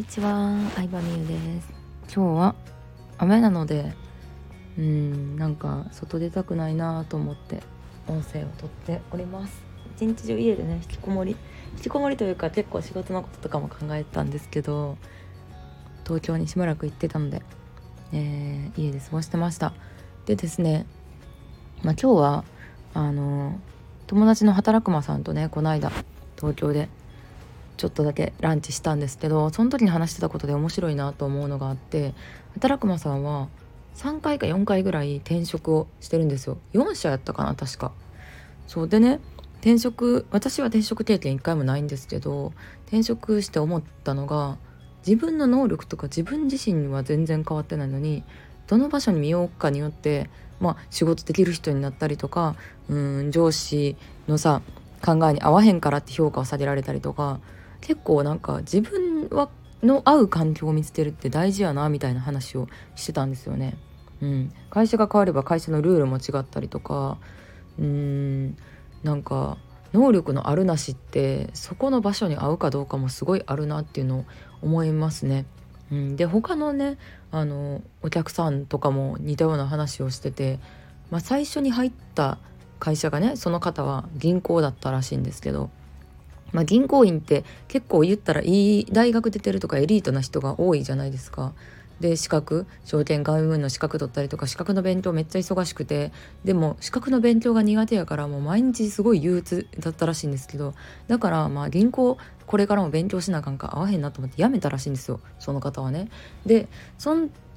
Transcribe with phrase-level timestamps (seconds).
[0.00, 1.68] にちは、相葉美優です。
[2.04, 2.54] 今日は
[3.18, 3.92] 雨なので
[4.78, 7.62] うんなんか外出たくないなと思って
[8.08, 9.62] 音声をとっております。
[9.94, 11.36] 一日中家でね引きこもり
[11.76, 14.96] 引きこもりというか結構仕事のこととかも考えてたんですけど
[16.04, 17.42] 東京にしばらく行ってたので、
[18.14, 19.74] えー、家で過ごしてました。
[20.24, 20.86] でですね
[21.82, 22.44] まあ今日は
[22.94, 23.60] あの
[24.06, 25.92] 友達の働くまさんとねこの間
[26.38, 26.88] 東京で
[27.80, 32.12] ちょっとだけランチしたんですけどその時に話してたことで面白いなと思うのがあって
[32.52, 33.48] 働くまさんは
[33.94, 36.58] 3回か4回ぐらい転職をしてるんですよ。
[36.74, 37.92] 4社やったかな確か。
[38.66, 39.18] そうでね
[39.60, 42.52] 転職私は転職経験1回もないんですけど
[42.86, 44.58] 転職して思ったのが
[45.06, 48.24] 自分の能力とか自分自身は全然変わってないのに
[48.66, 50.28] どの場所に身を置くかによって
[50.60, 52.56] まあ仕事できる人になったりとか
[52.90, 53.96] うん上司
[54.28, 54.60] のさ
[55.02, 57.40] 考えに合わへんからって評価を下げられたりとか
[57.80, 59.48] 結構なんか自分は
[59.82, 63.76] の合う環境を見つけるって大事やなみたいな話をしてたんですよね。
[64.20, 67.16] うん、会社が変われば会社のルールも違ったりとか
[67.78, 68.56] うーん
[69.02, 69.56] なんか
[69.94, 74.24] 能力のあるなしってそこの場所に合うかどうかもすごいあるなっていうのを
[74.62, 75.46] 思いますね。
[75.90, 76.98] うん、で他のね
[77.32, 80.60] あのお客さんとかも似たような話をしてて、
[81.10, 82.38] まあ、最初に入った
[82.78, 85.70] 会社がねその方は銀行だったらしいんですけど
[86.52, 91.52] まあ、銀行員って結構言ったらいい大学出てるとかエリートな人が多いじゃないですか。
[92.00, 96.12] で資格証券外務の資格取ったりとか資格の勉強めっちゃ忙しくて
[96.44, 100.74] でも資格の勉強が苦手やからもう毎日すごい憂鬱だったらしいんですけど
[101.08, 106.08] だからまあ銀行これからも勉強しなあかんか合わへんなと思って辞めたらしいんですよその方はね。
[106.46, 107.14] でそ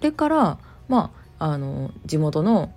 [0.00, 2.72] れからまああの地元の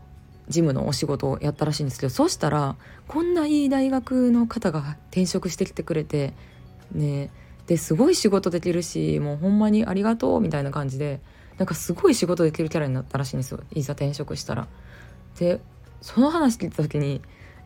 [0.50, 2.76] 事務のお仕事をやったらしいんですけどそうしたら
[3.08, 6.34] こんないい大学の方が転職してきてくれて
[6.92, 7.30] ね
[7.68, 11.20] ですごい仕事できるしもうほんまにありがとうみたいな感じで
[11.58, 14.68] なんかすごい仕事できるキャラになったらしいんですよいざ転職したら。
[15.40, 15.60] で
[16.02, 17.22] その話聞いた時に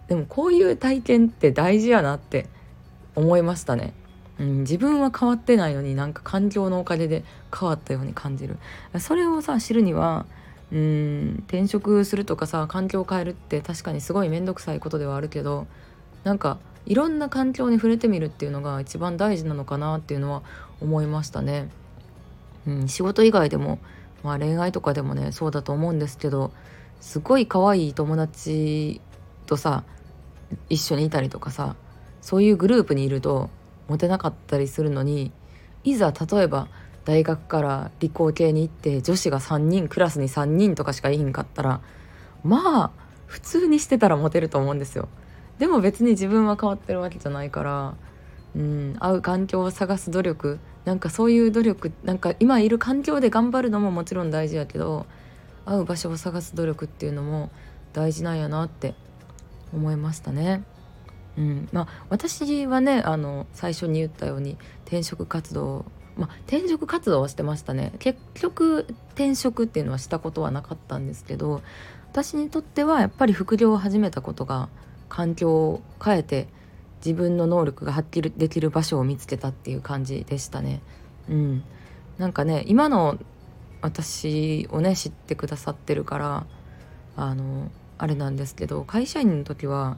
[0.08, 2.48] でもこういう体験って大事やなって
[3.16, 3.94] 思いましたね。
[4.40, 7.24] うん、自分は変わってないのになんか環境のおかげで
[7.58, 8.58] 変わったように感じる
[9.00, 10.26] それをさ知るには
[10.72, 15.68] うん転職するとかさ環境を変えるって確かにすごい面倒くさいことではあるけど
[16.24, 20.44] なんかいろんな環境に触れてみるっていうのが一番大事なのかなっていうのは
[20.82, 21.70] 思いましたね。
[22.68, 23.80] うん、仕事以外でも、
[24.24, 26.52] まあ、恋愛とかでもねそうだと思うんですけど
[27.00, 29.02] すごい可愛い友達
[29.48, 29.84] とさ
[30.70, 31.76] 一緒にいたりとかさ
[32.22, 33.50] そういうグループにいると
[33.88, 35.32] モテなかったりするのに
[35.84, 36.68] いざ例えば
[37.06, 41.82] 大学から理工系に行って女子が3人クラスに3人とかしかいひんかったら
[42.44, 42.92] まあ
[43.26, 45.08] 普通にしてたらモテると思うんですよ。
[45.58, 47.96] でも別に自分は変わってるわけじゃないから
[48.56, 55.06] うん会う環境を探す努力なんかそういう努力なんか今いる環境で頑張るのももちろん大事やけど
[55.66, 57.52] 会う場所を探す努力っていうのも
[57.94, 58.96] 大事なんやなって
[59.74, 60.64] 思いましたね。
[61.38, 65.86] うんまあ、私はねあの最初に言ったように転職活動
[66.18, 71.62] まあ、転職活動はしてましたね結局転職っていうのはしたことはなかったんですけど
[72.12, 74.70] 私にとってはやっぱり副業を始めたことが
[75.08, 76.48] 環境を変えて
[77.04, 80.82] 自分の能力が発揮できる場所を見つけたっていう感じでしたね。
[81.30, 81.64] うん、
[82.18, 83.18] なんかね今の
[83.82, 86.46] 私をね知ってくださってるから
[87.16, 89.98] あのあれなんですけど会社員の時は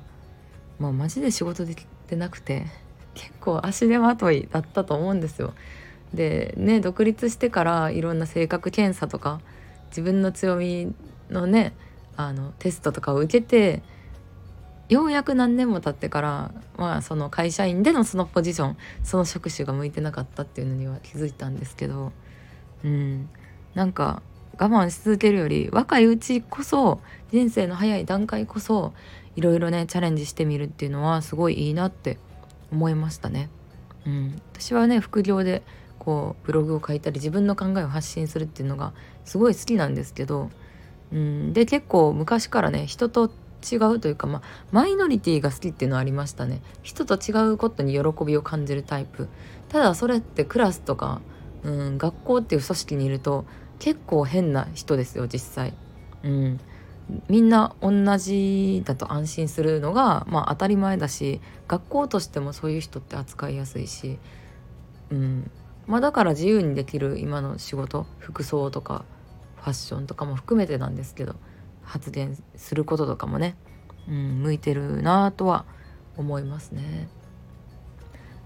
[0.79, 2.67] まあマジで仕事できてなくて
[3.13, 5.53] 結構足手まといだったと思うんですよ。
[6.13, 9.41] でね独立してからいろんな性格検査とか
[9.87, 10.93] 自分の強み
[11.29, 11.73] のね
[12.15, 13.81] あのテストとかを受けて
[14.89, 22.11] ようやく何年も経ってからまあその会社員でのそのポジションその職種が向いてなかったっていうのには気づいたんですけど
[22.83, 23.29] うん
[23.73, 24.21] なんか
[24.59, 26.99] 我慢し続けるより若いうちこそ
[27.31, 28.93] 人生の早い段階こそ
[29.35, 32.19] いろいろねチャレンジしてみるっていうのはすごいいいなって
[32.71, 33.49] 思いましたね。
[34.05, 35.63] うん、私はね副業で
[35.99, 38.93] こうブログを書いたり自分の考えを発信するっていうのが
[39.25, 40.49] すごい好きなんですけど、
[41.11, 43.31] うん、で結構昔からね人と
[43.71, 44.41] 違うというか、ま、
[44.71, 46.61] マイノリティが好きっていうのはありましたね。
[46.81, 49.29] 人と違うことに喜びを感じるタイプ。
[49.69, 51.21] ただそれってクラスとか、
[51.63, 53.45] うん、学校っていう組織にいると
[53.79, 55.73] 結構変な人ですよ実際、
[56.23, 56.59] うん、
[57.27, 64.19] みんな同じだと安心するのが、まあ、当たり前だし学校としてもそういう人って扱いやすいし、
[65.09, 65.51] うん、
[65.87, 69.05] まあだから自由にできる今の仕事服装とか
[69.57, 71.35] ファッションとかも含めてなんですけど
[71.83, 73.55] 発言することとかもね、
[74.07, 75.65] うん、向いてるなとは
[76.17, 77.07] 思いますね。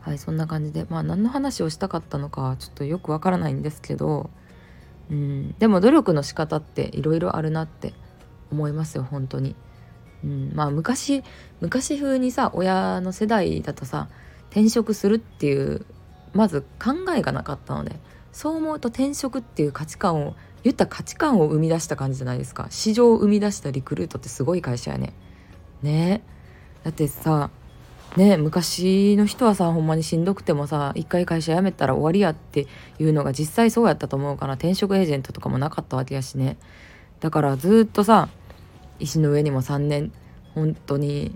[0.02, 4.30] はいそんな感じでまあ何の話をしたかったのかちょっとよくわからないんですけど
[5.12, 7.94] うんでも努力の仕方っていろいろあるなって
[8.50, 9.56] 思いますよ本当に。
[10.24, 11.24] うん、まあ昔
[11.62, 14.08] 昔風にさ親の世代だとさ
[14.50, 15.86] 転職するっていう
[16.38, 18.00] まず考えがなかったので
[18.32, 22.68] そう思うと転職っていう価値観を言った価値観を生み出した感じじゃないですか。
[22.70, 25.14] 市場を生み出したリクルートってすごい会社やね。
[25.82, 26.22] ね。
[26.84, 27.50] だってさ
[28.16, 32.68] ね昔の人はさほんまにしんどくてもさ一回会社辞めたら終わりやって
[33.00, 36.58] いうのが実際そうやったと思うから転職エージェントとかもなかったわけやしね。
[37.20, 38.30] だからずっとさ
[39.00, 40.12] 石の上にも3年
[40.54, 41.36] 本当に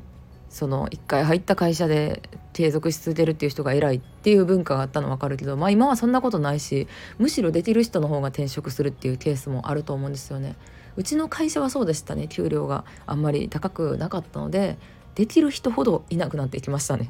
[0.51, 2.21] その1回入った会社で
[2.51, 6.88] 継続し続けるっていう人が偉いっていう文化があったの分かるけどまあ今はそんなことないし
[7.18, 10.56] むしろできる人の方が転職するっていうケースもあると思うんですよね。
[10.98, 14.77] うちの会社はそうでしたね給料があんまり高くなかったので
[15.15, 17.09] できる人ほどいなくなっていきましたね。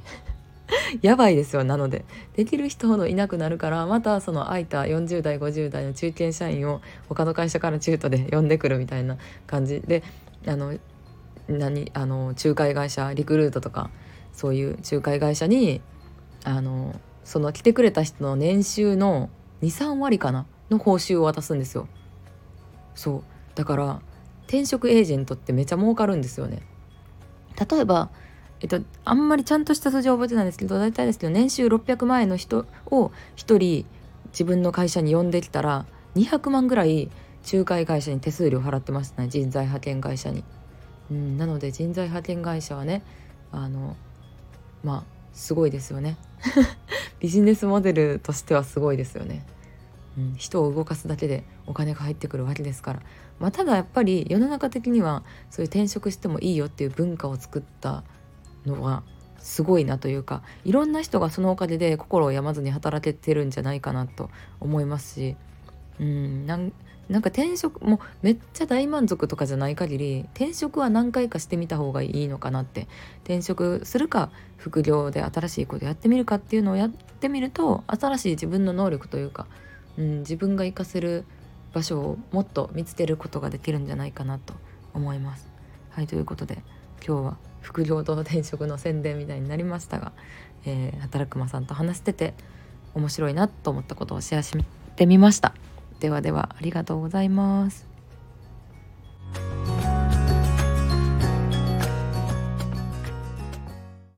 [1.01, 2.05] やばいですよなので
[2.35, 6.79] できる人ほどいなくなるからまたその空いた40代50代の中堅社員を
[7.09, 9.17] 他の会社から中途で呼んでくるみたいな
[9.47, 10.03] 感じで
[10.47, 10.77] あの
[11.57, 13.89] 何あの仲介会社リクルートとか
[14.33, 15.81] そういう仲介会社に
[16.43, 19.29] あのその来てくれた人の年収の
[19.61, 21.87] 23割かなの報酬を渡すんですよ。
[22.95, 23.23] そう。
[23.55, 24.01] だから
[24.47, 26.61] 転職エージェントってめちゃ儲かるんですよね。
[27.69, 28.09] 例えば
[28.59, 33.85] えっとあんまりちゃんとした数字は覚えてないんですけど大体ですけど年収600万円の人を1人
[34.31, 37.09] 自分の会社に呼んできたら200万ぐらい
[37.51, 40.43] 仲介会社に手数料払ってましたね人材派遣会社に。
[41.11, 43.03] うん、なので人材派遣会社はね
[43.51, 43.97] あの
[44.83, 45.03] まあ
[45.33, 46.17] すごいですよね。
[47.19, 49.45] ビジネスモデルとしてはすごいですよね、
[50.17, 53.01] うん、人を動かすだけでお金が入ってくるわけですから、
[53.39, 58.03] まあ、ただやっぱり世の中的にはそういう転職してもいいよっていう文化を作った
[58.65, 59.03] のは
[59.37, 65.35] すごいなというかいろんな人がそのおかげで心を病まずに働けてるんじゃないかなと思いますし
[65.99, 66.73] うんなん
[67.09, 72.87] なんか転職もめっちゃ大満足とかじゃない限り転職は何回かしてみた方がいいのかなって
[73.23, 79.47] 転職するか副業で新しいことやってみるかっていうのをやってみると新しい自分の能力というか、
[79.97, 81.25] うん、自分が活かせる
[81.73, 84.53] 場所をもっと見つけることができるんじゃないかなと
[84.93, 85.49] 思います。
[85.89, 86.63] はいということで
[87.05, 90.13] 今日は副業と転職の宣伝みたいになりましたが、
[90.65, 92.33] えー、働くまさんと話してて
[92.93, 94.57] 面白いなと思ったことをシェアし
[94.95, 95.53] てみました。
[96.01, 97.90] ではではありがとうございます。